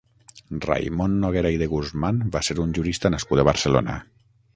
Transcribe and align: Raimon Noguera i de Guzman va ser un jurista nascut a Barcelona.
Raimon 0.67 1.17
Noguera 1.25 1.51
i 1.55 1.59
de 1.63 1.67
Guzman 1.73 2.21
va 2.37 2.41
ser 2.47 2.57
un 2.65 2.73
jurista 2.79 3.13
nascut 3.17 3.43
a 3.45 3.47
Barcelona. 3.51 3.99